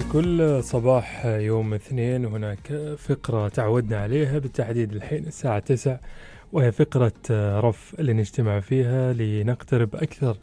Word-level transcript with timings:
في 0.00 0.08
كل 0.12 0.64
صباح 0.64 1.26
يوم 1.26 1.74
اثنين 1.74 2.24
هناك 2.24 2.72
فقرة 2.98 3.48
تعودنا 3.48 3.98
عليها 4.02 4.38
بالتحديد 4.38 4.92
الحين 4.92 5.26
الساعة 5.26 5.58
تسع 5.58 5.96
وهي 6.52 6.72
فقرة 6.72 7.12
رف 7.60 7.94
اللي 7.98 8.12
نجتمع 8.12 8.60
فيها 8.60 9.12
لنقترب 9.12 9.96
أكثر 9.96 10.36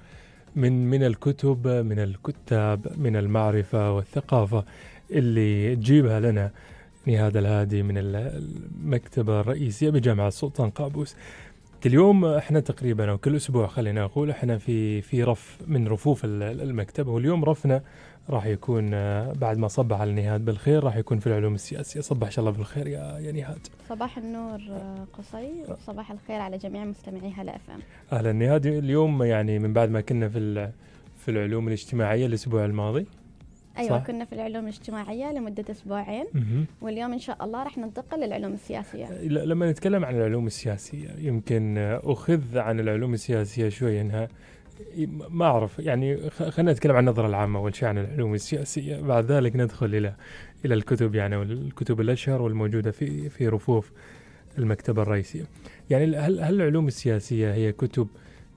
من 0.55 0.89
من 0.89 1.03
الكتب 1.03 1.67
من 1.67 1.99
الكتاب 1.99 2.87
من 2.97 3.15
المعرفة 3.15 3.91
والثقافة 3.91 4.65
اللي 5.11 5.75
تجيبها 5.75 6.19
لنا 6.19 6.51
نهاد 7.05 7.37
الهادي 7.37 7.83
من 7.83 7.97
المكتبة 7.97 9.39
الرئيسية 9.41 9.89
بجامعة 9.89 10.27
السلطان 10.27 10.69
قابوس. 10.69 11.15
اليوم 11.85 12.25
إحنا 12.25 12.59
تقريبا 12.59 13.09
أو 13.11 13.17
كل 13.17 13.35
أسبوع 13.35 13.67
خلينا 13.67 14.03
أقول 14.03 14.29
إحنا 14.29 14.57
في 14.57 15.01
في 15.01 15.23
رف 15.23 15.57
من 15.67 15.87
رفوف 15.87 16.21
المكتبه 16.25 17.11
واليوم 17.11 17.45
رفنا 17.45 17.81
راح 18.29 18.45
يكون 18.45 18.93
آه، 18.93 19.33
بعد 19.33 19.57
ما 19.57 19.67
صبح 19.67 20.01
على 20.01 20.11
نهاد 20.13 20.45
بالخير 20.45 20.83
راح 20.83 20.95
يكون 20.95 21.19
في 21.19 21.27
العلوم 21.27 21.55
السياسية. 21.55 22.01
صبح 22.01 22.25
إن 22.27 22.31
شاء 22.31 22.45
الله 22.45 22.57
بالخير 22.57 22.87
يا 22.87 23.19
يا 23.19 23.31
نهاد. 23.31 23.67
صباح 23.89 24.17
النور 24.17 24.59
آه، 24.69 25.05
قصي. 25.17 25.51
وصباح 25.69 26.11
الخير 26.11 26.39
على 26.41 26.57
جميع 26.57 26.85
مستمعي 26.85 27.31
هلا 27.31 27.55
أف 27.55 27.69
إم. 27.69 27.79
أهلا 28.17 28.31
نهاد. 28.33 28.65
اليوم 28.65 29.23
يعني 29.23 29.59
من 29.59 29.73
بعد 29.73 29.89
ما 29.89 30.01
كنا 30.01 30.29
في 30.29 30.71
في 31.25 31.31
العلوم 31.31 31.67
الاجتماعية 31.67 32.25
الأسبوع 32.25 32.65
الماضي 32.65 33.05
أيوه 33.77 33.99
صح؟ 33.99 34.05
كنا 34.05 34.25
في 34.25 34.33
العلوم 34.33 34.63
الاجتماعية 34.63 35.31
لمدة 35.33 35.65
أسبوعين 35.71 36.25
واليوم 36.81 37.13
إن 37.13 37.19
شاء 37.19 37.45
الله 37.45 37.63
راح 37.63 37.77
ننتقل 37.77 38.19
للعلوم 38.19 38.53
السياسية. 38.53 39.21
لما 39.27 39.71
نتكلم 39.71 40.05
عن 40.05 40.15
العلوم 40.15 40.47
السياسية 40.47 41.09
يمكن 41.17 41.77
أخذ 42.03 42.57
عن 42.57 42.79
العلوم 42.79 43.13
السياسية 43.13 43.69
شوي 43.69 44.01
إنها 44.01 44.27
ما 45.29 45.45
أعرف 45.45 45.79
يعني 45.79 46.29
خلينا 46.29 46.71
نتكلم 46.71 46.95
عن 46.95 47.07
النظرة 47.07 47.27
العامة 47.27 47.59
أول 47.59 47.75
شيء 47.75 47.87
عن 47.89 47.97
العلوم 47.97 48.33
السياسية 48.33 49.01
بعد 49.01 49.31
ذلك 49.31 49.55
ندخل 49.55 49.85
إلى 49.85 50.13
إلى 50.65 50.73
الكتب 50.73 51.15
يعني 51.15 51.35
والكتب 51.35 52.01
الأشهر 52.01 52.41
والموجودة 52.41 52.91
في 52.91 53.29
في 53.29 53.47
رفوف 53.47 53.91
المكتبة 54.57 55.01
الرئيسية. 55.01 55.43
يعني 55.89 56.17
هل 56.17 56.39
هل 56.39 56.55
العلوم 56.55 56.87
السياسية 56.87 57.53
هي 57.53 57.71
كتب 57.71 58.07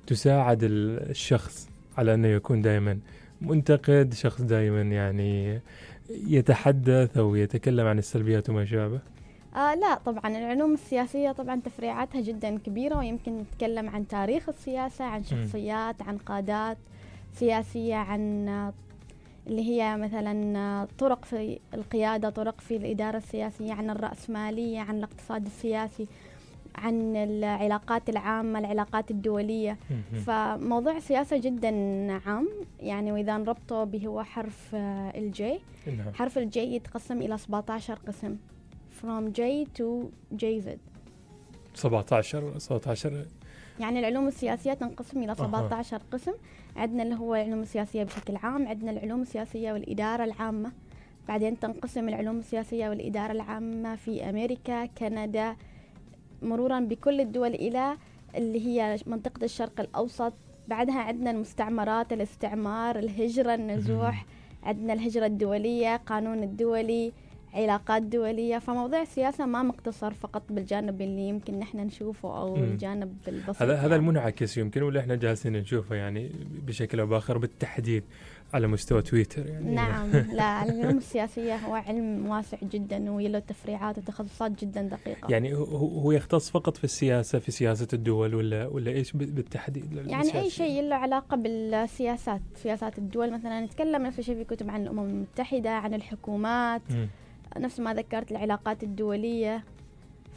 تساعد 0.07 0.59
الشخص 0.63 1.69
على 1.99 2.15
أنه 2.15 2.29
يكون 2.29 2.63
دائما 2.63 2.99
منتقد 3.41 4.15
شخص 4.15 4.41
دائما 4.41 4.83
يعني 4.83 5.61
يتحدث 6.11 7.17
أو 7.17 7.35
يتكلم 7.35 7.87
عن 7.87 7.99
السلبيات 7.99 8.51
وما 8.51 8.65
شابه 8.65 9.01
آه 9.57 9.75
لا 9.75 9.95
طبعا 9.95 10.39
العلوم 10.39 10.75
السياسية 10.75 11.33
طبعا 11.33 11.61
تفريعاتها 11.61 12.21
جدا 12.21 12.59
كبيرة 12.59 12.99
ويمكن 12.99 13.39
نتكلم 13.39 13.89
عن 13.89 14.09
تاريخ 14.09 14.49
السياسة 14.49 15.05
عن 15.05 15.25
شخصيات 15.25 16.03
عن 16.03 16.19
قادات 16.19 16.79
سياسية 17.35 17.95
عن 17.95 18.49
اللي 19.47 19.63
هي 19.63 19.97
مثلا 19.97 20.87
طرق 20.99 21.25
في 21.25 21.59
القيادة 21.75 22.31
طرق 22.31 22.61
في 22.61 22.77
الإدارة 22.77 23.17
السياسية 23.17 23.73
عن 23.73 23.91
الرأسمالية 23.91 24.81
عن 24.81 24.99
الاقتصاد 24.99 25.47
السياسي. 25.47 26.07
عن 26.75 27.17
العلاقات 27.17 28.09
العامة 28.09 28.59
العلاقات 28.59 29.11
الدولية. 29.11 29.79
فموضوع 30.27 30.97
السياسة 30.97 31.37
جدا 31.37 31.71
عام 32.27 32.49
يعني 32.81 33.13
وإذا 33.13 33.37
نربطه 33.39 33.85
به 33.85 34.07
هو 34.07 34.23
حرف 34.23 34.75
الجي. 34.75 35.61
نعم. 35.87 36.15
حرف 36.15 36.39
الجي 36.39 36.75
يتقسم 36.75 37.23
إلى 37.23 37.39
17 37.39 37.99
قسم 38.07 38.37
from 39.01 39.33
J 39.39 39.41
to 39.79 40.11
JZ 40.43 40.69
17 41.75 42.59
17 42.59 43.27
يعني 43.81 43.99
العلوم 44.01 44.29
السياسية 44.29 44.73
تنقسم 44.73 45.23
إلى 45.23 45.35
17 45.35 45.97
أه. 45.97 46.01
قسم. 46.13 46.33
عندنا 46.77 47.03
اللي 47.03 47.15
هو 47.15 47.35
العلوم 47.35 47.61
السياسية 47.63 48.03
بشكل 48.03 48.37
عام 48.37 48.69
عندنا 48.69 48.91
العلوم 48.91 49.23
السياسية 49.23 49.73
والإدارة 49.73 50.25
العامة. 50.25 50.73
بعدين 51.29 51.59
تنقسم 51.61 52.09
العلوم 52.09 52.39
السياسية 52.39 52.89
والإدارة 52.89 53.33
العامة 53.33 53.97
في 53.97 54.31
أمريكا 54.31 54.87
كندا 54.87 55.57
مرورا 56.43 56.81
بكل 56.81 57.21
الدول 57.21 57.55
إلى 57.55 57.97
اللي 58.37 58.67
هي 58.67 58.99
منطقة 59.07 59.45
الشرق 59.45 59.81
الأوسط. 59.81 60.33
بعدها 60.69 61.01
عندنا 61.01 61.31
المستعمرات 61.31 62.13
الاستعمار 62.13 62.99
الهجرة 62.99 63.55
النزوح. 63.55 64.27
عندنا 64.63 64.93
الهجرة 64.93 65.27
الدولية 65.27 65.97
قانون 65.97 66.43
الدولي. 66.43 67.13
علاقات 67.55 68.03
دولية 68.03 68.59
فموضوع 68.59 69.03
السياسة 69.03 69.47
ما 69.47 69.63
مقتصر 69.63 70.13
فقط 70.13 70.43
بالجانب 70.51 71.01
اللي 71.01 71.29
يمكن 71.29 71.59
نحن 71.59 71.79
نشوفه 71.79 72.39
أو. 72.39 72.57
الجانب 72.57 73.17
البسيط 73.29 73.63
هذا 73.63 73.75
يعني. 73.75 73.87
هذا 73.87 73.97
المنعكس 73.97 74.59
يمكن 74.59 74.83
ولا 74.83 75.01
إحنا 75.01 75.15
جالسين 75.15 75.53
نشوفه 75.53 75.95
يعني 75.95 76.31
بشكل 76.67 77.01
أو 77.01 77.07
بآخر 77.07 77.39
بالتحديد 77.39 78.05
على 78.55 78.67
مستوى 78.67 79.03
تويتر 79.03 79.47
يعني 79.47 79.75
نعم 79.75 80.11
لا 80.39 80.63
العلوم 80.65 80.99
السياسية 80.99 81.57
هو 81.57 81.75
علم 81.75 82.27
واسع 82.27 82.59
جدا 82.63 83.11
وله 83.11 83.39
تفريعات 83.39 83.99
وتخصصات 83.99 84.65
جدا 84.65 84.83
دقيقة 84.83 85.31
يعني 85.31 85.55
هو 85.55 86.13
يختص 86.13 86.51
فقط 86.51 86.77
في 86.77 86.85
السياسة 86.85 87.39
في 87.39 87.53
سياسة 87.53 87.89
الدول 87.93 88.35
ولا 88.35 88.67
ولا 88.67 88.91
إيش 88.91 89.13
بالتحديد 89.13 89.93
يعني 89.93 90.21
السياسية. 90.21 90.41
أي 90.41 90.51
شيء 90.51 90.83
له 90.83 90.97
علاقة 90.97 91.37
بالسياسات 91.37 92.41
سياسات 92.55 92.99
الدول 92.99 93.33
مثلا 93.33 93.61
نتكلم 93.61 94.03
نفس 94.03 94.19
الشيء 94.19 94.35
في 94.37 94.45
كتب 94.45 94.71
عن 94.71 94.83
الأمم 94.83 95.01
المتحدة 95.01 95.71
عن 95.71 95.95
الحكومات 95.95 96.83
م. 96.91 97.07
نفس 97.59 97.81
ما 97.81 97.95
ذكرت 97.95 98.31
العلاقات 98.31 98.83
الدولية. 98.83 99.65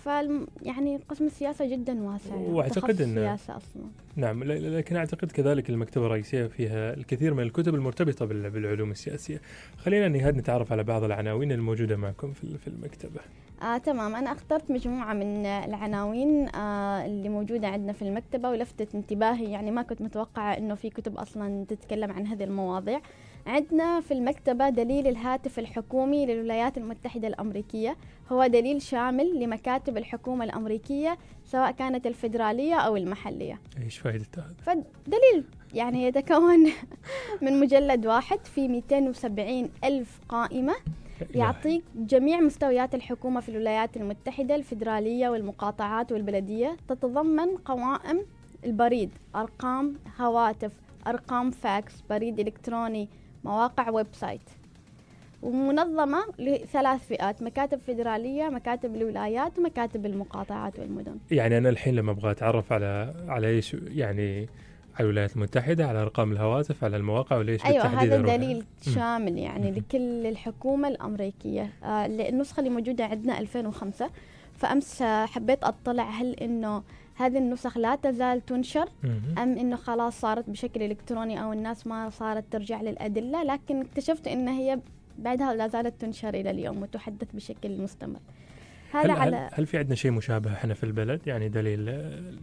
ف 0.03 0.09
يعني 0.61 0.99
قسم 1.09 1.25
السياسة 1.25 1.65
جدا 1.65 2.03
واسع 2.03 2.35
وأعتقد 2.35 3.01
ان 3.01 3.09
السياسة 3.09 3.57
أصلا. 3.57 3.83
نعم 4.15 4.43
لكن 4.43 4.95
أعتقد 4.95 5.31
كذلك 5.31 5.69
المكتبة 5.69 6.05
الرئيسية 6.05 6.47
فيها 6.47 6.93
الكثير 6.93 7.33
من 7.33 7.43
الكتب 7.43 7.75
المرتبطة 7.75 8.25
بالعلوم 8.25 8.91
السياسية. 8.91 9.41
خلينا 9.77 10.07
نهاد 10.07 10.37
نتعرف 10.37 10.71
على 10.71 10.83
بعض 10.83 11.03
العناوين 11.03 11.51
الموجودة 11.51 11.97
معكم 11.97 12.33
في 12.33 12.67
المكتبة. 12.67 13.19
آه 13.61 13.77
تمام. 13.77 14.15
أنا 14.15 14.31
أخترت 14.31 14.71
مجموعة 14.71 15.13
من 15.13 15.45
العناوين 15.45 16.55
آه 16.55 17.05
اللي 17.05 17.29
موجودة 17.29 17.67
عندنا 17.67 17.93
في 17.93 18.01
المكتبة 18.01 18.49
ولفتت 18.49 18.95
انتباهي. 18.95 19.51
يعني 19.51 19.71
ما 19.71 19.81
كنت 19.81 20.01
متوقعة 20.01 20.57
إنه 20.57 20.75
في 20.75 20.89
كتب 20.89 21.17
أصلا 21.17 21.65
تتكلم 21.65 22.11
عن 22.11 22.27
هذه 22.27 22.43
المواضيع. 22.43 23.01
عندنا 23.47 24.01
في 24.01 24.13
المكتبة 24.13 24.69
دليل 24.69 25.07
الهاتف 25.07 25.59
الحكومي 25.59 26.25
للولايات 26.25 26.77
المتحدة 26.77 27.27
الأمريكية. 27.27 27.97
هو 28.31 28.47
دليل 28.47 28.81
شامل 28.81 29.39
لمكاتب 29.39 29.97
الحكومة 29.97 30.45
الأمريكية 30.45 31.17
سواء 31.45 31.71
كانت 31.71 32.07
الفيدرالية 32.07 32.75
أو 32.75 32.97
المحلية. 32.97 33.59
إيش 33.83 33.97
فائدته 33.97 34.41
هذا؟ 34.41 34.55
فدليل 34.61 35.43
يعني 35.73 36.03
يتكون 36.03 36.71
من 37.43 37.59
مجلد 37.59 38.05
واحد 38.05 38.45
في 38.45 38.67
270 38.67 39.69
ألف 39.83 40.19
قائمة 40.29 40.73
يعطيك 41.35 41.83
جميع 41.95 42.39
مستويات 42.39 42.95
الحكومة 42.95 43.41
في 43.41 43.49
الولايات 43.49 43.97
المتحدة 43.97 44.55
الفيدرالية 44.55 45.29
والمقاطعات 45.29 46.11
والبلدية. 46.11 46.77
تتضمن 46.87 47.57
قوائم 47.57 48.25
البريد 48.65 49.09
أرقام 49.35 49.95
هواتف 50.19 50.71
أرقام 51.07 51.51
فاكس 51.51 51.93
بريد 52.09 52.39
إلكتروني 52.39 53.09
مواقع 53.43 53.89
website. 53.89 54.41
ومنظمة 55.41 56.23
لثلاث 56.39 57.07
فئات 57.07 57.43
مكاتب 57.43 57.79
فيدرالية 57.85 58.49
مكاتب 58.49 58.95
الولايات 58.95 59.59
ومكاتب 59.59 60.05
المقاطعات 60.05 60.79
والمدن. 60.79 61.17
يعني 61.31 61.57
أنا 61.57 61.69
الحين 61.69 61.95
لما 61.95 62.11
أبغى 62.11 62.31
أتعرف 62.31 62.73
على 62.73 63.13
على 63.27 63.47
إيش 63.47 63.73
يعني 63.73 64.49
على 64.95 65.05
الولايات 65.05 65.35
المتحدة 65.35 65.87
على 65.87 66.01
أرقام 66.01 66.31
الهواتف 66.31 66.83
على 66.83 66.97
المواقع 66.97 67.37
ولا 67.37 67.51
إيش 67.51 67.65
أيوة 67.65 67.85
هذا 67.85 68.17
دليل 68.17 68.63
شامل 68.81 69.37
يعني 69.37 69.71
لكل 69.71 70.25
الحكومة 70.25 70.87
الأمريكية. 70.87 71.69
آه 71.83 72.05
النسخة 72.05 72.59
اللي 72.59 72.69
موجودة 72.69 73.05
عندنا 73.05 73.39
2005 73.39 74.09
فأمس 74.57 75.03
حبيت 75.03 75.63
أطلع 75.63 76.09
هل 76.09 76.33
إنه 76.33 76.83
هذه 77.15 77.37
النسخ 77.37 77.77
لا 77.77 77.95
تزال 77.95 78.45
تنشر. 78.45 78.89
أم 79.37 79.57
إنه 79.57 79.75
خلاص 79.75 80.19
صارت 80.19 80.49
بشكل 80.49 80.83
إلكتروني 80.83 81.43
أو 81.43 81.53
الناس 81.53 81.87
ما 81.87 82.09
صارت 82.09 82.43
ترجع 82.51 82.81
للأدلة 82.81 83.43
لكن 83.43 83.81
اكتشفت 83.81 84.27
إن 84.27 84.47
هي 84.47 84.79
بعدها 85.19 85.53
لا 85.53 85.67
زالت 85.67 86.01
تنشر 86.01 86.29
إلى 86.29 86.49
اليوم 86.49 86.81
وتحدث 86.81 87.27
بشكل 87.33 87.81
مستمر. 87.81 88.19
هل, 88.91 89.11
على 89.11 89.49
هل, 89.53 89.65
في 89.65 89.77
عندنا 89.77 89.95
شيء 89.95 90.11
مشابه 90.11 90.53
إحنا 90.53 90.73
في 90.73 90.83
البلد؟ 90.83 91.27
يعني 91.27 91.49
دليل 91.49 91.87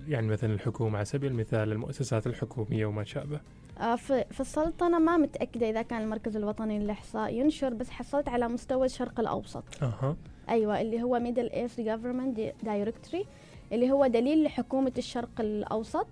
يعني 0.08 0.26
مثلا 0.26 0.54
الحكومة 0.54 0.96
على 0.96 1.04
سبيل 1.04 1.30
المثال 1.30 1.72
المؤسسات 1.72 2.26
الحكومية 2.26 2.86
وما 2.86 3.04
شابه. 3.04 3.40
آه 3.80 3.96
في, 3.96 4.24
السلطنة 4.40 4.98
ما 4.98 5.16
متأكدة 5.16 5.70
إذا 5.70 5.82
كان 5.82 6.02
المركز 6.02 6.36
الوطني 6.36 6.78
للإحصاء 6.78 7.34
ينشر 7.34 7.74
بس 7.74 7.90
حصلت 7.90 8.28
على 8.28 8.48
مستوى 8.48 8.86
الشرق 8.86 9.20
الأوسط. 9.20 9.64
أها. 9.82 10.16
أيوة 10.48 10.80
اللي 10.80 11.02
هو 11.02 11.18
Middle 11.18 11.50
East 11.50 11.80
Government 11.80 12.40
Directory 12.62 13.26
اللي 13.72 13.90
هو 13.90 14.06
دليل 14.06 14.44
لحكومة 14.44 14.92
الشرق 14.98 15.40
الأوسط. 15.40 16.06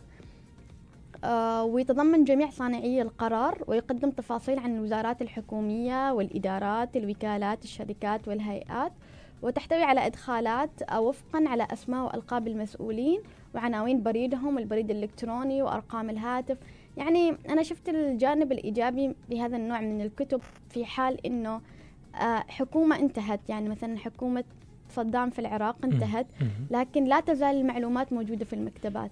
آه 1.25 1.65
ويتضمن 1.65 2.25
جميع 2.25 2.51
صانعي 2.51 3.03
القرار 3.03 3.65
ويقدم 3.67 4.11
تفاصيل 4.11 4.59
عن 4.59 4.77
الوزارات 4.77 5.23
الحكومية 5.23 6.13
والإدارات 6.13 6.97
الوكالات 6.97 7.65
الشركات 7.65 8.29
والهيئات 8.29 8.93
وتحتوي 9.43 9.83
على 9.83 10.07
إدخالات 10.07 10.71
وفقا 10.97 11.45
على 11.49 11.67
أسماء 11.73 12.05
وألقاب 12.07 12.49
المسؤولين 12.49 13.21
وعناوين 13.55 14.03
بريدهم 14.03 14.59
البريد 14.59 14.91
الإلكتروني 14.91 15.63
وأرقام 15.63 16.11
الهاتف. 16.11 16.59
يعني 16.97 17.37
أنا 17.49 17.63
شفت 17.63 17.89
الجانب 17.89 18.53
الإيجابي 18.53 19.15
بهذا 19.31 19.57
النوع 19.57 19.81
من 19.81 20.01
الكتب 20.01 20.41
في 20.71 20.85
حال 20.85 21.27
أنه 21.27 21.61
آه، 22.15 22.45
حكومة 22.49 22.99
انتهت. 22.99 23.41
يعني 23.49 23.69
مثلا 23.69 23.99
حكومة 23.99 24.45
صدام 24.91 25.31
في 25.31 25.39
العراق 25.39 25.77
انتهت. 25.85 26.27
لكن 26.71 27.05
لا 27.05 27.21
تزال 27.21 27.57
المعلومات 27.57 28.13
موجودة 28.13 28.45
في 28.45 28.53
المكتبات 28.53 29.11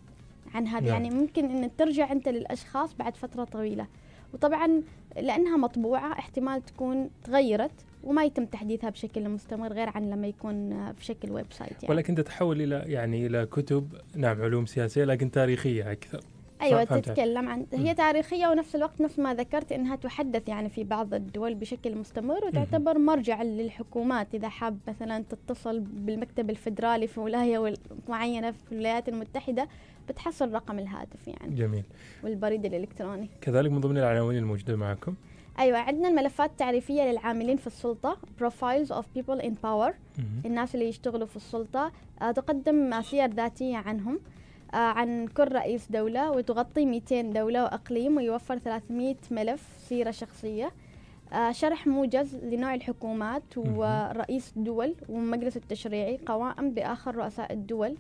عن 0.55 0.67
هذا 0.67 0.87
نعم. 0.87 0.93
يعني 0.93 1.11
ممكن 1.11 1.45
أن 1.45 1.71
ترجع 1.77 2.13
أنت 2.13 2.29
للأشخاص 2.29 2.95
بعد 2.95 3.17
فترة 3.17 3.45
طويلة 3.45 3.87
وطبعا 4.35 4.83
لأنها 5.17 5.57
مطبوعة 5.57 6.13
احتمال 6.13 6.65
تكون 6.65 7.11
تغيرت 7.25 7.71
وما 8.05 8.25
يتم 8.25 8.45
تحديثها 8.45 8.91
بشكل 8.91 9.29
مستمر 9.29 9.73
غير 9.73 9.89
عن 9.89 10.11
لما 10.11 10.27
يكون 10.27 10.73
آه، 10.73 10.93
في 10.93 11.05
شكل 11.05 11.31
website 11.31 11.83
يعني. 11.83 11.95
ولكن 11.95 12.15
تتحول 12.15 12.63
إلى 12.63 12.85
يعني 12.87 13.27
إلى 13.27 13.47
كتب 13.47 13.89
نعم 14.15 14.43
علوم 14.43 14.67
سياسية 14.67 15.05
لكن 15.05 15.31
تاريخية 15.31 15.93
أكثر 15.93 16.21
أيوه. 16.63 16.85
تتكلم 16.85 17.49
عن. 17.49 17.67
هي 17.73 17.95
تاريخية 17.95 18.47
ونفس 18.47 18.77
الوقت 18.77 19.01
نفس 19.01 19.19
ما 19.19 19.35
ذكرت 19.35 19.73
إنها 19.73 19.97
تحدث 19.97 20.49
يعني 20.49 20.69
في 20.69 20.85
بعض 20.85 21.15
الدول 21.15 21.55
بشكل 21.55 21.97
مستمر 21.97 22.45
وتعتبر 22.45 22.99
مرجع 22.99 23.43
للحكومات. 23.43 24.35
إذا 24.35 24.49
حاب 24.49 24.79
مثلا 24.89 25.25
تتصل 25.31 25.81
بالمكتب 25.81 26.51
الفدرالي 26.51 27.07
في 27.07 27.21
ولاية 27.21 27.75
معينة 28.09 28.51
في 28.51 28.73
الولايات 28.73 29.09
المتحدة 29.09 29.69
بتحصل 30.09 30.53
رقم 30.53 30.79
الهاتف 30.79 31.29
يعني. 31.29 31.55
جميل. 31.55 31.83
والبريد 32.25 32.65
الإلكتروني. 32.65 33.29
كذلك 33.41 33.71
من 33.71 33.81
ضمن 33.81 33.99
العناوين 33.99 34.39
الموجودة 34.39 34.77
معكم. 34.77 35.15
أيوه 35.59 35.79
عندنا 35.79 36.09
الملفات 36.09 36.51
التعريفية 36.51 37.03
للعاملين 37.03 37.57
في 37.57 37.67
السلطة 37.67 38.17
profiles 38.41 38.89
of 38.89 39.05
people 39.19 39.43
in 39.43 39.53
power. 39.65 39.93
مهم. 40.19 40.43
الناس 40.45 40.75
اللي 40.75 40.89
يشتغلوا 40.89 41.27
في 41.27 41.37
السلطة. 41.37 41.93
آه، 42.23 42.31
تقدم 42.31 43.03
سير 43.03 43.31
ذاتية 43.31 43.77
عنهم. 43.77 44.21
عن 44.75 45.27
كل 45.27 45.53
رئيس 45.53 45.91
دولة 45.91 46.31
وتغطي 46.31 46.87
200 46.87 47.21
دولة 47.23 47.63
وأقليم 47.65 48.17
ويوفر 48.17 48.59
300 48.59 49.15
ملف 49.31 49.63
سيرة 49.89 50.11
شخصية. 50.11 50.71
آه، 51.33 51.53
شرح 51.53 51.87
موجز 51.87 52.37
لنوع 52.37 52.75
الحكومات 52.75 53.43
ورئيس 53.57 54.53
الدول 54.57 54.95
والمجلس 55.09 55.57
التشريعي 55.57 56.19
قوائم 56.27 56.71
بآخر 56.71 57.17
رؤساء 57.17 57.53
الدول. 57.53 57.97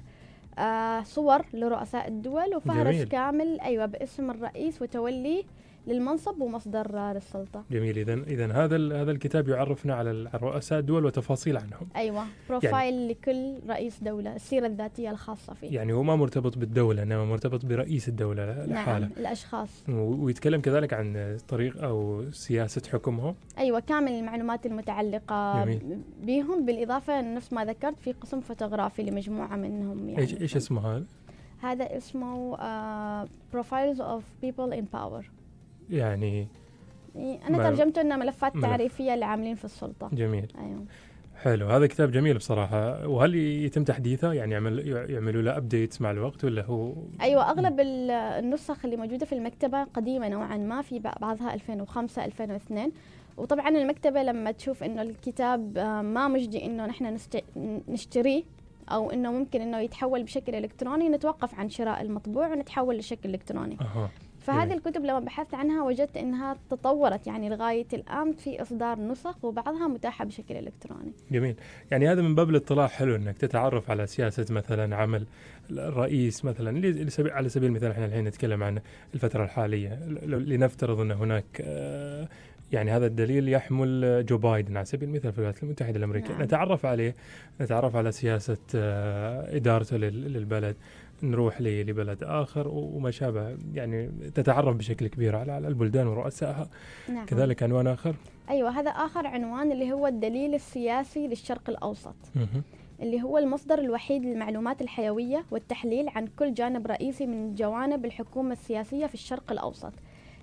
آه، 0.58 1.02
صور 1.02 1.44
لرؤساء 1.54 2.08
الدول 2.08 2.56
وفهرس 2.56 2.94
جميل. 2.94 3.08
كامل 3.08 3.60
أيوة 3.60 3.86
باسم 3.86 4.30
الرئيس 4.30 4.82
وتوليه 4.82 5.44
للمنصب 5.86 6.40
ومصدر 6.40 7.12
للسلطة. 7.12 7.64
جميل. 7.70 7.98
اذا 7.98 8.14
اذا 8.14 8.46
هذا 8.52 8.76
هذا 9.02 9.10
الكتاب 9.10 9.48
يعرفنا 9.48 9.94
على 9.94 10.28
رؤساء 10.34 10.78
الدول 10.78 11.04
وتفاصيل 11.04 11.56
عنهم. 11.56 11.88
أيوة. 11.96 12.24
profile 12.48 13.08
لكل 13.08 13.54
رئيس 13.68 14.02
دولة 14.02 14.36
السيرة 14.36 14.66
الذاتية 14.66 15.10
الخاصة 15.10 15.54
فيه. 15.54 15.70
يعني 15.74 15.92
هو 15.92 16.02
ما 16.02 16.16
مرتبط 16.16 16.58
بالدولة 16.58 17.02
إنما 17.02 17.24
مرتبط 17.24 17.64
برئيس 17.66 18.08
الدولة 18.08 18.66
لحاله 18.66 18.98
نعم 19.06 19.10
الأشخاص. 19.16 19.84
و- 19.88 20.24
ويتكلم 20.24 20.60
كذلك 20.60 20.92
عن 20.92 21.38
طريق 21.48 21.84
أو 21.84 22.24
سياسة 22.30 22.82
حكمهم. 22.92 23.34
أيوة 23.58 23.80
كامل 23.80 24.12
المعلومات 24.12 24.66
المتعلقة 24.66 25.64
جميل. 25.64 26.00
بهم. 26.22 26.66
بالإضافة 26.66 27.20
نفس 27.34 27.52
ما 27.52 27.64
ذكرت 27.64 27.98
في 28.00 28.12
قسم 28.12 28.40
فوتوغرافي 28.40 29.02
لمجموعة 29.02 29.56
منهم 29.56 30.08
يعني. 30.08 30.18
إيش 30.22 30.34
إيش 30.40 30.56
اسمه 30.56 30.96
هذا؟ 30.96 31.04
هذا 31.62 31.96
اسمه 31.96 32.56
Profiles 33.54 33.98
of 33.98 34.22
People 34.44 34.72
in 34.78 34.84
Power. 34.96 35.24
يعني 35.90 36.48
أنا 37.16 37.58
ما- 37.58 37.70
ترجمته 37.70 38.00
إنه 38.00 38.16
ملفات 38.16 38.56
ملف. 38.56 38.64
تعريفية 38.64 39.14
للعاملين 39.14 39.54
في 39.54 39.64
السلطة. 39.64 40.10
جميل. 40.12 40.46
أيوة. 40.58 40.84
حلو. 41.42 41.66
هذا 41.68 41.86
كتاب 41.86 42.10
جميل 42.12 42.36
بصراحة. 42.38 43.08
وهل 43.08 43.34
يتم 43.34 43.84
تحديثه؟ 43.84 44.32
يعني 44.32 44.52
يعمل 44.52 44.88
يعملوا 45.10 45.42
له 45.42 45.56
ابديتس 45.56 46.00
مع 46.00 46.10
الوقت 46.10 46.44
ولا 46.44 46.64
هو؟ 46.64 46.92
أيوة 47.20 47.50
أغلب 47.50 47.80
ال- 47.80 48.10
النسخ 48.10 48.84
اللي 48.84 48.96
موجودة 48.96 49.26
في 49.26 49.32
المكتبة 49.34 49.84
قديمة 49.84 50.28
نوعا 50.28 50.56
ما 50.56 50.82
في 50.82 51.00
بع- 51.00 51.18
بعضها 51.20 51.54
2005 51.54 52.24
2002 52.24 52.92
وطبعا 53.36 53.68
المكتبة 53.68 54.22
لما 54.22 54.50
تشوف 54.50 54.82
إنه 54.82 55.02
الكتاب 55.02 55.78
آه، 55.78 56.02
ما 56.02 56.28
مجدي 56.28 56.66
إنه 56.66 56.86
نحن 56.86 57.16
نشتريه 57.88 58.42
أو 58.88 59.10
إنه 59.10 59.32
ممكن 59.32 59.60
إنه 59.60 59.78
يتحول 59.78 60.22
بشكل 60.22 60.54
إلكتروني 60.54 61.08
نتوقف 61.08 61.54
عن 61.54 61.68
شراء 61.68 62.02
المطبوع 62.02 62.48
ونتحول 62.48 62.96
لشكل 62.98 63.30
إلكتروني. 63.30 63.76
أها. 63.80 64.10
فهذه 64.46 64.64
جميل. 64.64 64.76
الكتب 64.78 65.04
لما 65.04 65.20
بحثت 65.20 65.54
عنها 65.54 65.82
وجدت 65.82 66.16
إنها 66.16 66.56
تطورت 66.70 67.26
يعني 67.26 67.48
لغاية 67.48 67.86
الآن 67.92 68.32
في 68.32 68.62
إصدار 68.62 68.98
نسخ 69.00 69.44
وبعضها 69.44 69.88
متاحة 69.88 70.24
بشكل 70.24 70.54
إلكتروني. 70.56 71.12
جميل. 71.30 71.54
يعني 71.90 72.08
هذا 72.08 72.22
من 72.22 72.34
باب 72.34 72.50
الاطلاع 72.50 72.86
حلو 72.86 73.16
إنك 73.16 73.38
تتعرف 73.38 73.90
على 73.90 74.06
سياسة 74.06 74.46
مثلا 74.54 74.96
عمل 74.96 75.26
الرئيس 75.70 76.44
مثلا 76.44 76.92
على 77.18 77.48
سبيل 77.48 77.68
المثال 77.68 77.90
إحنا 77.90 78.06
الحين 78.06 78.24
نتكلم 78.24 78.62
عن 78.62 78.80
الفترة 79.14 79.44
الحالية. 79.44 79.98
لنفترض 80.24 81.00
إن 81.00 81.10
هناك 81.10 81.44
آه، 81.60 82.28
يعني 82.72 82.90
هذا 82.90 83.06
الدليل 83.06 83.48
يحمل 83.48 84.24
جو 84.26 84.38
بايدن 84.38 84.76
على 84.76 84.84
سبيل 84.86 85.08
المثال 85.08 85.32
في 85.32 85.38
الولايات 85.38 85.62
المتحدة 85.62 85.98
الأمريكية. 85.98 86.32
نعم. 86.32 86.42
نتعرف 86.42 86.86
عليه 86.86 87.14
نتعرف 87.60 87.96
على 87.96 88.12
سياسة 88.12 88.58
آه، 88.74 89.56
إدارته 89.56 89.96
لل- 89.96 90.32
للبلد. 90.32 90.76
نروح 91.22 91.60
لبلد 91.60 92.24
آخر 92.24 92.68
وما 92.68 93.10
شابه 93.10 93.56
يعني 93.74 94.10
تتعرف 94.34 94.76
بشكل 94.76 95.06
كبير 95.06 95.36
على 95.36 95.58
البلدان 95.58 96.06
ورؤسائها. 96.06 96.68
نعم. 97.08 97.26
كذلك 97.26 97.62
عنوان 97.62 97.86
آخر؟ 97.86 98.14
أيوة 98.50 98.70
هذا 98.70 98.90
آخر 98.90 99.26
عنوان 99.26 99.72
اللي 99.72 99.92
هو 99.92 100.06
الدليل 100.06 100.54
السياسي 100.54 101.28
للشرق 101.28 101.70
الأوسط. 101.70 102.14
مهم. 102.36 102.62
اللي 103.02 103.22
هو 103.22 103.38
المصدر 103.38 103.78
الوحيد 103.78 104.24
للمعلومات 104.24 104.82
الحيوية 104.82 105.44
والتحليل 105.50 106.08
عن 106.08 106.26
كل 106.38 106.54
جانب 106.54 106.86
رئيسي 106.86 107.26
من 107.26 107.54
جوانب 107.54 108.04
الحكومة 108.04 108.52
السياسية 108.52 109.06
في 109.06 109.14
الشرق 109.14 109.52
الأوسط. 109.52 109.92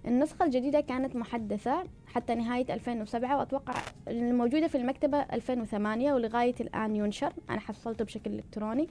النسخة 0.08 0.46
الجديدة 0.46 0.82
كانت 0.82 1.16
محدثة 1.16 1.84
حتى 2.08 2.36
نهاية 2.36 2.74
2007 2.74 3.38
وأتوقع 3.38 3.74
الموجودة 4.08 4.68
في 4.68 4.78
المكتبة 4.78 5.18
2008 5.18 6.14
ولغاية 6.14 6.56
الآن 6.62 6.96
ينشر. 6.96 7.34
أنا 7.50 7.60
حصلته 7.60 8.06
بشكل 8.06 8.34
إلكتروني. 8.34 8.88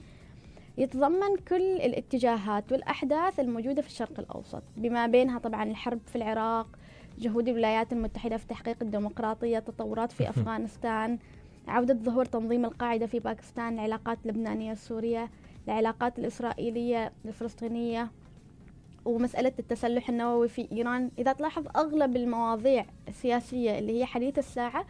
يتضمن 0.83 1.37
كل 1.49 1.63
الاتجاهات 1.63 2.73
والأحداث 2.73 3.41
الموجودة 3.41 3.83
في 3.83 3.89
الشرق 3.89 4.21
الأوسط 4.21 4.63
بما 4.77 5.07
بينها 5.07 5.39
طبعا 5.39 5.65
الحرب 5.65 6.01
في 6.07 6.17
العراق 6.17 6.67
جهود 7.19 7.49
الولايات 7.49 7.93
المتحدة 7.93 8.37
في 8.37 8.47
تحقيق 8.47 8.77
الديمقراطية 8.83 9.59
تطورات 9.59 10.13
في 10.13 10.29
أفغانستان 10.29 11.19
عودة 11.69 11.95
ظهور 11.95 12.25
تنظيم 12.25 12.65
القاعدة 12.65 13.07
في 13.07 13.19
باكستان 13.21 13.75
العلاقات 13.75 14.19
اللبنانية 14.25 14.73
السورية 14.73 15.31
العلاقات 15.69 16.19
الإسرائيلية 16.19 17.13
الفلسطينية 17.25 18.11
ومسألة 19.05 19.53
التسلح 19.59 20.09
النووي 20.09 20.49
في 20.49 20.69
إيران. 20.73 21.11
إذا 21.19 21.33
تلاحظ 21.33 21.67
أغلب 21.77 22.17
المواضيع 22.17 22.87
السياسية 23.09 23.79
اللي 23.79 24.01
هي 24.01 24.05
حديث 24.07 24.39
الساعة 24.39 24.87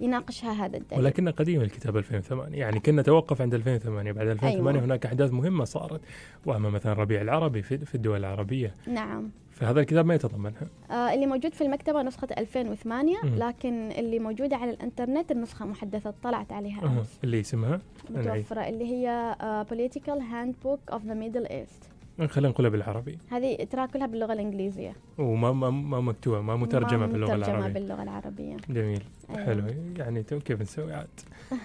يناقشها 0.00 0.52
هذا 0.52 0.76
الدليل. 0.76 1.00
ولكن 1.00 1.28
قديم 1.28 1.60
الكتاب 1.60 1.96
2008 1.96 2.58
يعني 2.58 2.80
كنا 2.80 3.02
توقف 3.02 3.40
عند 3.42 3.54
2008 3.54 4.12
بعد 4.12 4.26
2008 4.26 4.70
أيوة. 4.70 4.84
هناك 4.84 5.06
أحداث 5.06 5.32
مهمة 5.32 5.64
صارت. 5.64 6.00
وأما 6.46 6.70
مثلا 6.70 6.92
الربيع 6.92 7.20
العربي 7.20 7.62
في, 7.62 7.94
الدول 7.94 8.18
العربية. 8.18 8.74
نعم. 8.86 9.30
فهذا 9.50 9.80
الكتاب 9.80 10.06
ما 10.06 10.14
يتضمنها 10.14 10.66
آه 10.90 11.14
اللي 11.14 11.26
موجود 11.26 11.54
في 11.54 11.64
المكتبة 11.64 12.02
نسخة 12.02 12.28
2008 12.38 13.16
مم. 13.24 13.34
لكن 13.36 13.90
اللي 13.90 14.18
موجودة 14.18 14.56
على 14.56 14.70
الإنترنت 14.70 15.30
النسخة 15.30 15.66
محدثة 15.66 16.14
طلعت 16.22 16.52
عليها. 16.52 16.86
أمس 16.86 17.18
اللي 17.24 17.40
اسمها؟ 17.40 17.80
متوفرة 18.10 18.60
اللي 18.60 18.84
هي 18.84 19.08
آه 19.40 19.64
Political 19.64 20.20
Handbook 20.32 20.94
of 20.94 21.00
the 21.00 21.14
Middle 21.14 21.50
East. 21.50 21.89
خلينا 22.26 22.48
نقولها 22.48 22.70
بالعربي. 22.70 23.18
هذه 23.30 23.64
ترى 23.64 23.86
كلها 23.86 24.06
باللغة 24.06 24.32
الإنجليزية. 24.32 24.92
وما 25.18 25.52
ما, 25.52 25.70
ما 25.70 26.00
مكتوبة 26.00 26.40
ما 26.40 26.56
مترجمة 26.56 27.06
ما 27.06 27.06
باللغة 27.06 27.34
مترجمة 27.36 27.56
العربية. 27.58 27.72
باللغة 27.80 28.02
العربية. 28.02 28.56
جميل. 28.68 29.02
أيوة. 29.30 29.44
حلو. 29.44 29.62
يعني 29.96 30.22
تو 30.22 30.38
كيف 30.38 30.60
نسوي؟ 30.60 30.92
عاد. 30.92 31.08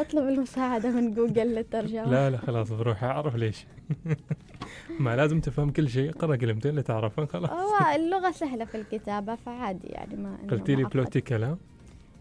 أطلب 0.00 0.28
المساعدة 0.28 0.90
من 0.90 1.14
جوجل 1.14 1.46
للترجمة. 1.46 2.10
لا 2.10 2.30
لا 2.30 2.36
خلاص 2.36 2.72
بروح 2.72 3.04
أعرف 3.04 3.36
ليش. 3.36 3.66
ما 5.00 5.16
لازم 5.16 5.40
تفهم 5.40 5.70
كل 5.70 5.88
شيء. 5.88 6.12
قرأ 6.12 6.36
كلمتين 6.36 6.70
اللي 6.70 6.82
تعرفهم 6.82 7.26
خلاص. 7.26 7.50
هو 7.50 7.94
اللغة 7.96 8.30
سهلة 8.30 8.64
في 8.64 8.76
الكتابة 8.76 9.34
فعادي 9.34 9.86
يعني 9.88 10.16
ما 10.16 10.36
قلتي 10.50 10.74
لي. 10.74 10.84
political 10.84 11.44
ها؟ 11.44 11.58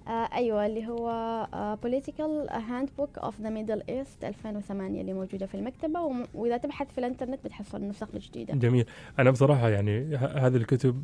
آه 0.10 0.30
أيوة 0.36 0.66
اللي 0.66 0.88
هو 0.88 1.10
آه 1.54 1.76
Political 1.76 2.50
Handbook 2.52 3.22
of 3.22 3.34
the 3.44 3.50
Middle 3.50 3.82
East 3.90 4.24
2008 4.24 5.02
اللي 5.02 5.14
موجودة 5.14 5.46
في 5.46 5.56
المكتبة 5.56 6.02
وم- 6.02 6.28
وإذا 6.34 6.58
تبحث 6.58 6.88
في 6.92 6.98
الإنترنت 6.98 7.40
بتحصل 7.46 7.78
النسخ 7.78 8.08
الجديدة 8.14 8.54
جميل. 8.54 8.86
أنا 9.20 9.32
بصراحة 9.32 9.70
يعني 9.70 10.16
ه- 10.16 10.48
هذه 10.48 10.56
الكتب 10.56 11.04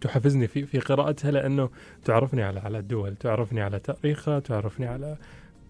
تحفزني 0.00 0.46
في 0.46 0.66
في 0.66 0.78
قراءتها 0.78 1.30
لأنه 1.30 1.68
تعرفني 2.04 2.42
على 2.42 2.60
على 2.60 2.78
الدول 2.78 3.16
تعرفني 3.16 3.60
على 3.60 3.78
تاريخها 3.78 4.38
تعرفني 4.40 4.86
على 4.86 5.16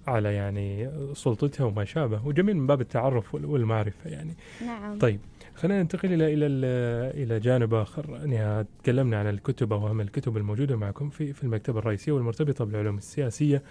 على 0.06 0.34
يعني 0.34 0.90
سلطتها 1.14 1.64
وما 1.64 1.84
شابه 1.84 2.26
وجميل 2.26 2.56
من 2.56 2.66
باب 2.66 2.80
التعرف 2.80 3.34
وال- 3.34 3.44
والمعرفة 3.46 4.10
يعني. 4.10 4.34
نعم. 4.66 4.98
طيب. 4.98 5.20
خلينا 5.56 5.82
ننتقل 5.82 6.12
إلى 6.12 6.34
إلى 6.34 6.46
ال- 6.46 7.22
إلى 7.22 7.40
جانب 7.40 7.74
آخر. 7.74 8.26
نهاية 8.26 8.66
تكلمنا 8.82 9.18
عن 9.18 9.26
الكتب 9.28 9.72
أو 9.72 9.86
أهم 9.88 10.00
الكتب 10.00 10.36
الموجودة 10.36 10.76
معكم 10.76 11.10
في 11.10 11.32
في 11.32 11.44
المكتبة 11.44 11.78
الرئيسية 11.78 12.12
والمرتبطة 12.12 12.64
بالعلوم 12.64 12.96
السياسية. 12.96 13.62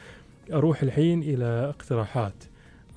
أروح 0.53 0.81
الحين 0.83 1.21
إلى 1.21 1.45
اقتراحات 1.45 2.33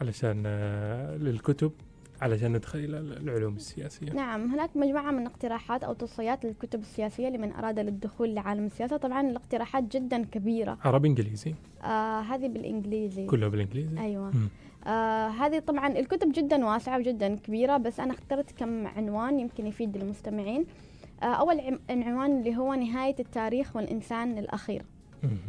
علشان 0.00 0.42
آه، 0.47 1.16
للكتب 1.16 1.73
علشان 2.21 2.52
ندخل 2.52 2.78
إلى 2.78 2.99
العلوم 2.99 3.57
السياسية. 3.57 4.12
نعم 4.12 4.52
هناك 4.52 4.71
مجموعة 4.76 5.11
من 5.11 5.26
اقتراحات 5.26 5.85
أو 5.85 5.92
توصيات 5.92 6.45
للكتب 6.45 6.80
السياسية 6.80 7.28
لمن 7.28 7.52
أراد 7.52 7.78
للدخول 7.78 8.35
لعالم 8.35 8.66
السياسة. 8.66 8.97
طبعا 8.97 9.30
الاقتراحات 9.30 9.85
جدا 9.97 10.25
كبيرة. 10.25 10.78
عربي 10.85 11.09
إنجليزي. 11.09 11.54
آه 11.85 12.21
هذه 12.21 12.49
بالإنجليزي. 12.49 13.26
كله 13.26 13.49
بالإنجليزي؟ 13.49 13.99
أيوة. 14.00 14.30
مم. 14.30 14.49
آه 14.88 15.28
هذه 15.28 15.59
طبعا 15.59 15.88
الكتب 15.88 16.33
جدا 16.33 16.66
واسعة 16.66 16.99
وجدا 16.99 17.37
كبيرة 17.37 17.76
بس 17.76 18.00
أنا 18.00 18.12
اخترت 18.12 18.50
كم 18.50 18.87
عنوان 18.87 19.40
يمكن 19.40 19.66
يفيد 19.66 19.97
المستمعين. 19.97 20.66
آه 21.23 21.26
أول 21.26 21.78
عنوان 21.90 22.38
اللي 22.38 22.57
هو 22.57 22.75
نهاية 22.75 23.14
التاريخ 23.21 23.76
والإنسان 23.76 24.38
الأخير. 24.38 24.85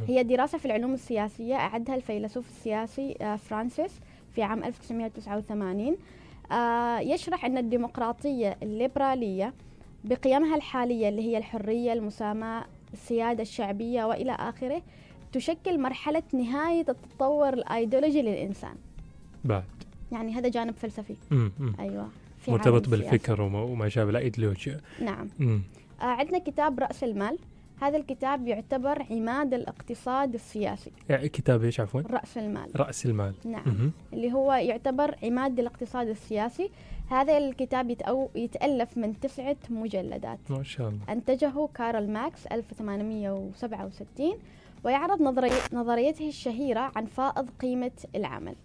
هي 0.08 0.24
دراسة 0.24 0.58
في 0.58 0.66
العلوم 0.66 0.94
السياسية 0.94 1.56
أعدها 1.56 1.96
الفيلسوف 1.96 2.48
السياسي 2.48 3.16
آه، 3.22 3.36
فرانسيس 3.36 4.00
في 4.36 4.44
عام 4.44 4.64
1989 4.64 5.98
آه، 6.52 7.00
يشرح 7.00 7.46
أن 7.46 7.58
الديمقراطية 7.58 8.58
الليبرالية 8.64 9.54
بقيمها 10.04 10.56
الحالية 10.56 11.10
اللي 11.10 11.22
هي 11.22 11.38
الحرية 11.38 11.94
المساواة 11.94 12.66
السيادة 12.94 13.42
الشعبية 13.42 14.04
وإلى 14.04 14.32
آخره 14.32 14.82
تشكل 15.32 15.80
مرحلة 15.80 16.24
نهاية 16.34 16.86
التطور 16.90 17.54
الأيديولوجي 17.54 18.22
للإنسان. 18.22 18.76
بعد 19.46 19.64
يعني 20.12 20.34
هذا 20.34 20.50
جانب 20.50 20.76
فلسفي 20.76 21.16
مم. 21.32 21.52
مم. 21.60 21.74
أيوة 21.80 22.10
في 22.40 22.52
مرتبط. 22.52 22.90
بالفكر 22.90 23.42
وما, 23.42 23.62
وما 23.62 23.90
شابه 23.90 24.10
الايديولوجيا 24.10 24.82
نعم 25.02 25.28
مم. 25.40 25.62
آه، 26.02 26.04
عندنا 26.04 26.40
كتاب 26.40 26.80
رأس 26.80 27.04
المال 27.04 27.38
هذا 27.82 27.98
الكتاب 27.98 28.48
يعتبر 28.48 29.06
عماد 29.12 29.54
الاقتصاد 29.54 30.34
السياسي 30.34 30.92
يعني 31.10 31.30
كتاب 31.30 31.64
إيش 31.64 31.80
عفوا؟ 31.80 32.02
رأس 32.02 32.38
المال 32.38 32.70
رأس 32.76 33.06
المال 33.06 33.34
نعم 33.46 33.64
مم. 33.66 33.92
اللي 34.14 34.34
هو 34.34 34.54
يعتبر 34.54 35.16
عماد 35.24 35.60
الاقتصاد 35.60 36.08
السياسي 36.08 36.70
هذا 37.10 37.38
الكتاب 37.38 37.90
يتأو 37.90 38.30
يتألف 38.36 38.98
من 38.98 39.20
تسعة 39.20 39.58
مجلدات 39.70 40.40
ما 40.50 40.64
شاء 40.64 40.90
الله 40.90 41.00
أنتجه 41.10 41.68
كارل 41.76 42.10
ماكس 42.10 42.48
1867 42.48 44.34
ويعرض 44.84 45.22
نظري 45.22 45.50
نظريته 45.74 46.28
الشهيرة 46.28 46.92
عن 46.96 47.06
فائض 47.06 47.50
قيمة 47.62 47.92
العمل 48.16 48.56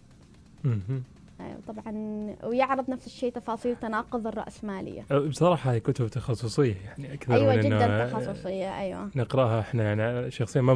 طبعا 1.68 1.92
ويعرض 2.44 2.90
نفس 2.90 3.06
الشيء 3.06 3.32
تفاصيل 3.32 3.76
تناقض 3.76 4.26
الرأسمالية 4.26 5.04
أه، 5.10 5.18
بصراحة 5.18 5.72
هي 5.72 5.80
كتب 5.80 6.08
تخصصية 6.08 6.74
يعني 6.84 7.14
أكثر 7.14 7.34
أيوة 7.34 7.54
من 7.56 7.60
جدا 7.60 8.06
تخصصية 8.10 8.78
أيوة. 8.80 9.10
نقرأها 9.16 9.60
إحنا 9.60 9.82
يعني 9.84 10.02
أنا 10.10 10.28
شخصيا 10.30 10.60
ما 10.60 10.74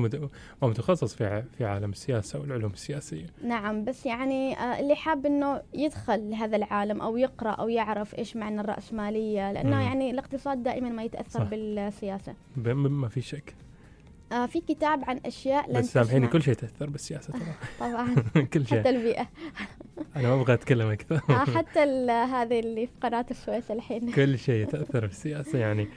ما 0.63 0.69
متخصص 0.69 1.15
في 1.15 1.43
في 1.59 1.65
عالم 1.65 1.91
السياسة 1.91 2.41
والعلوم 2.41 2.73
السياسية. 2.73 3.27
نعم 3.45 3.85
بس 3.85 4.07
يعني 4.07 4.59
آه، 4.59 4.81
اللي 4.81 4.95
حاب 4.97 5.27
إنه 5.27 5.63
يدخل 5.75 6.31
لهذا 6.31 6.57
العالم 6.57 7.01
أو 7.01 7.17
يقرأ 7.17 7.51
أو 7.51 7.69
يعرف 7.69 8.19
إيش 8.19 8.37
معنى 8.37 8.61
الراسماليه 8.61 9.53
لأنه 9.53 9.77
مم. 9.77 9.83
يعني 9.83 10.11
الاقتصاد 10.11 10.63
دائما 10.63 10.89
ما 10.89 11.03
يتأثر 11.03 11.41
صح. 11.41 11.51
بالسياسة. 11.51 12.35
ب- 12.57 12.69
م- 12.69 13.01
ما 13.01 13.09
في 13.09 13.21
شك. 13.21 13.55
آه 14.33 14.47
في 14.47 14.61
كتاب 14.61 15.05
عن 15.05 15.21
أشياء 15.27 15.73
لن 15.73 15.79
بس 15.79 15.93
سامحيني. 15.93 16.27
كل 16.27 16.43
شيء 16.43 16.55
تأثر 16.55 16.91
بالسياسة 16.91 17.33
ترى. 17.33 17.43
طبعا 17.91 18.15
كل 18.55 18.67
شيء. 18.67 18.79
حتى 18.81 18.91
البيئة. 18.91 19.29
أنا 20.17 20.29
ما 20.29 20.35
أبغى 20.43 20.55
أتكلم 20.55 20.89
أكثر. 20.91 21.21
آه 21.31 21.45
حتى 21.59 21.81
هذه 22.11 22.61
اللي 22.61 22.87
في 22.87 22.93
قناة 23.01 23.27
السويس 23.31 23.71
الحين. 23.71 24.13
كل 24.13 24.39
شيء 24.39 24.67
تأثر 24.71 25.07
بالسياسة 25.07 25.59
يعني 25.59 25.89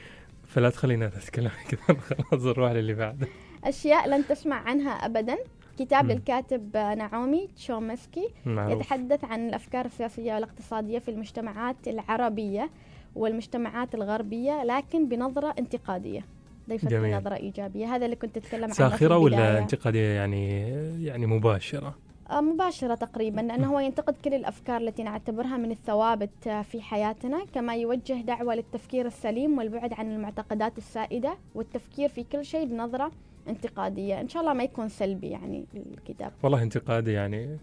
فلا 0.48 0.70
تخلينا 0.70 1.08
نتكلم 1.08 1.52
أكثر. 1.66 1.96
خلاص 2.24 2.46
نروح 2.46 2.72
للي 2.72 2.94
بعده. 2.94 3.28
أشياء 3.64 4.10
لن 4.10 4.28
تسمع 4.28 4.56
عنها 4.56 4.92
ابدا. 4.92 5.38
كتاب. 5.80 6.12
للكاتب 6.12 6.76
آه، 6.76 6.96
نعومي 6.96 7.50
تشومسكي. 7.56 8.30
معروف. 8.46 8.82
يتحدث 8.82 9.24
عن 9.26 9.48
الأفكار 9.48 9.86
السياسية 9.86 10.34
والاقتصادية 10.34 11.00
في 11.00 11.12
المجتمعات 11.12 11.76
العربية 11.88 12.70
والمجتمعات 13.16 13.96
الغربية 13.96 14.64
لكن 14.64 15.10
بنظرة 15.10 15.56
انتقادية. 15.60 16.26
ليست 16.68 16.88
جميل. 16.88 17.12
بنظره 17.20 17.36
إيجابية. 17.36 17.96
هذا 17.96 18.06
اللي 18.06 18.16
كنت 18.16 18.38
اتكلم 18.38 18.64
عنه 18.64 18.74
ساخرة 18.74 19.18
ولا. 19.18 19.58
انتقادية 19.60 20.08
يعني 20.16 20.60
يعني 21.06 21.26
مباشرة؟ 21.26 21.96
مباشرة 22.40 22.96
تقريبا 22.96 23.42
لأنه 23.42 23.74
هو 23.74 23.80
ينتقد 23.80 24.16
كل 24.26 24.34
الأفكار 24.34 24.82
التي 24.82 25.04
نعتبرها 25.04 25.58
من 25.58 25.72
الثوابت 25.72 26.48
آه، 26.48 26.62
في 26.62 26.82
حياتنا 26.82 27.46
كما 27.54 27.76
يوجه 27.76 28.22
دعوة 28.22 28.56
للتفكير 28.56 29.06
السليم 29.06 29.58
والبعد 29.58 29.94
عن 29.94 30.12
المعتقدات 30.12 30.78
السائدة 30.78 31.38
والتفكير 31.56 32.10
في 32.10 32.24
كل 32.24 32.46
شيء 32.46 32.66
بنظرة 32.66 33.12
انتقادية. 33.48 34.22
إن 34.22 34.30
شاء 34.30 34.42
الله 34.42 34.54
ما 34.54 34.64
يكون 34.64 34.90
سلبي 34.90 35.28
يعني 35.28 35.66
الكتاب. 35.76 36.32
والله 36.44 36.64
انتقادي 36.64 37.12
يعني 37.12 37.58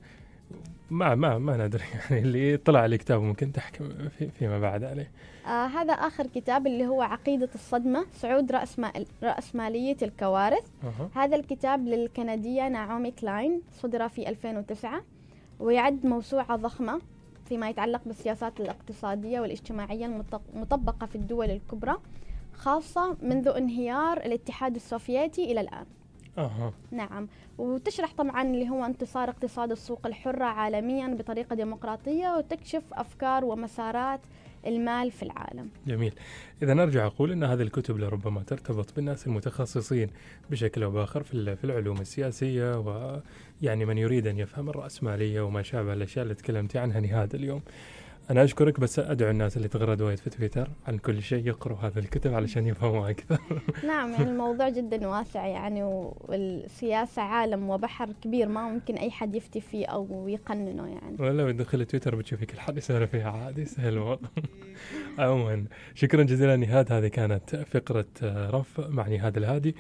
ما 0.91 1.15
ما 1.15 1.39
ما 1.39 1.67
ندري 1.67 1.85
يعني 2.11 2.23
اللي 2.23 2.59
على 2.69 2.95
الكتاب 2.95 3.23
ممكن 3.23 3.53
تحكم 3.53 3.89
في 4.19 4.29
فيما 4.29 4.59
بعد 4.59 4.85
عليه. 4.85 5.11
آه 5.49 5.67
هذا 5.67 5.93
آخر 5.93 6.27
كتاب 6.27 6.67
اللي 6.67 6.87
هو 6.87 7.03
عقيدة 7.03 7.49
الصدمة 7.55 8.07
صعود 8.15 8.53
رأس, 8.53 8.79
ما 8.79 8.93
رأسمالية 9.23 9.97
الكوارث 10.03 10.67
أها. 10.85 11.09
هذا 11.25 11.37
الكتاب 11.37 11.87
للكندية 11.89 12.69
نعومي 12.69 13.11
كلاين 13.11 13.63
صدر 13.73 14.09
في 14.09 14.29
2009 14.29 15.03
ويعد 15.61 16.07
موسوعة 16.07 16.57
ضخمة 16.57 17.01
فيما 17.47 17.69
يتعلق 17.71 18.01
بالسياسات 18.07 18.61
الاقتصادية 18.61 19.41
والاجتماعية 19.41 20.07
المط- 20.07 20.41
المطبقة 20.55 21.07
في 21.07 21.15
الدول 21.17 21.51
الكبرى 21.51 21.97
خاصة 22.55 23.17
منذ 23.23 23.49
انهيار 23.49 24.17
الاتحاد 24.17 24.75
السوفيتي 24.75 25.45
إلى 25.53 25.61
الآن 25.61 25.87
أها. 26.39 26.73
نعم. 26.91 27.29
وتشرح 27.59 28.13
طبعا 28.19 28.43
اللي 28.43 28.71
هو 28.71 28.85
انتصار 28.85 29.31
اقتصاد 29.31 29.71
السوق 29.71 30.07
الحرة 30.07 30.45
عالميا 30.45 31.09
بطريقة 31.15 31.57
ديمقراطية 31.57 32.37
وتكشف 32.37 32.83
أفكار 32.93 33.45
ومسارات 33.45 34.21
المال 34.67 35.11
في 35.11 35.23
العالم. 35.23 35.69
جميل. 35.87 36.13
إذا 36.63 36.75
نرجع 36.75 37.07
أقول 37.07 37.33
إن 37.33 37.45
هذه 37.45 37.63
الكتب 37.63 37.99
لربما 37.99 38.43
ترتبط 38.43 38.97
بالناس 38.97 39.27
المتخصصين 39.27 40.11
بشكل 40.51 40.83
أو 40.83 40.91
بآخر 40.91 41.23
في 41.23 41.57
في 41.57 41.65
العلوم 41.65 42.01
السياسية 42.01 42.79
ويعني 42.79 43.85
من 43.85 43.99
يريد 43.99 44.27
أن 44.27 44.39
يفهم 44.39 44.69
الرأسمالية 44.69 45.41
وما 45.41 45.63
شابه 45.63 45.93
الأشياء 45.93 46.23
اللي 46.23 46.35
تكلمتي 46.35 46.79
عنها 46.79 47.01
نهاد 47.01 47.35
اليوم. 47.35 47.63
أنا 48.31 48.45
أشكرك 48.45 48.81
بس 48.81 48.99
أدعو 48.99 49.31
الناس 49.31 49.57
اللي 49.57 49.69
تغرد 49.69 50.01
وايد 50.01 50.19
في 50.19 50.31
تويتر 50.31 50.69
عن 50.87 50.99
كل 50.99 51.23
شيء 51.23 51.47
يقروا 51.47 51.79
هذه 51.79 51.99
الكتب 51.99 52.35
علشان 52.35 52.67
يفهموا 52.67 53.11
أكثر 53.11 53.39
نعم 53.87 54.13
يعني 54.13 54.31
الموضوع 54.31 54.69
جدا 54.69 55.09
واسع 55.09 55.47
يعني 55.47 55.85
والسياسة 55.85 57.23
عالم 57.23 57.71
وبحر 57.71 58.09
كبير 58.23 58.49
ما 58.49 58.69
ممكن 58.69 58.95
أي 58.95 59.11
حد 59.11 59.35
يفتي 59.35 59.61
فيه 59.61 59.87
أو 59.87 60.29
يقننه 60.29 60.87
يعني. 60.87 61.17
ولا 61.19 61.43
لو 61.43 61.51
تدخل 61.51 61.85
تويتر 61.85 62.17
بتشوفي 62.17 62.47
كل 62.47 62.61
حد 62.61 62.77
يسولف 62.77 63.11
فيها 63.11 63.31
عادي 63.31 63.65
سهل 63.65 63.99
عموما 65.19 65.65
شكرا 65.95 66.23
جزيلا 66.23 66.57
نهاد 66.57 66.93
هذه 66.93 67.09
كانت 67.09 67.57
فقرة 67.57 68.07
آه، 68.23 68.51
رف 68.51 68.81
مع 68.81 69.09
نهاد 69.09 69.37
الهادي. 69.37 69.75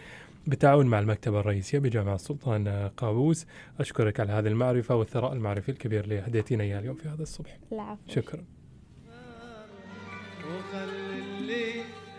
بالتعاون 0.49 0.87
مع 0.87 0.99
المكتبة 0.99 1.41
الرئيسية 1.41 1.79
بجامعة 1.79 2.15
السلطان 2.15 2.67
آه، 2.69 2.89
قابوس. 2.97 3.47
أشكرك 3.81 4.21
على 4.21 4.33
هذه 4.33 4.47
المعرفة 4.47 4.95
والثراء 4.95 5.33
المعرفي 5.33 5.69
الكبير 5.69 6.05
اللي 6.05 6.19
هديتينا 6.19 6.65
إياه 6.65 6.79
اليوم 6.79 6.97
في 6.97 7.09
هذا 7.09 7.23
الصبح. 7.23 7.59
العفو. 7.73 8.01
شكرا. 8.09 8.45
وخلي 10.47 11.19
اللي 11.39 11.83